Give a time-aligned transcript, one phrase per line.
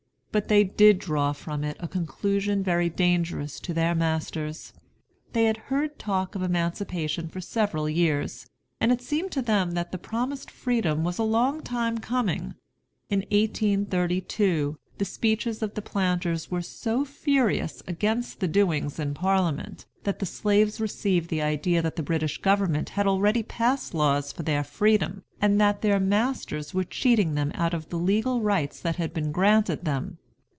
[0.33, 4.71] But they did draw from it a conclusion very dangerous to their masters.
[5.33, 8.45] They had heard talk of emancipation for several years,
[8.79, 12.55] and it seemed to them that the promised freedom was a long time coming.
[13.09, 19.85] In 1832, the speeches of the planters were so furious against the doings in Parliament,
[20.03, 24.43] that the slaves received the idea that the British government had already passed laws for
[24.43, 28.95] their freedom, and that their masters were cheating them out of the legal rights that
[28.95, 30.17] had been granted them.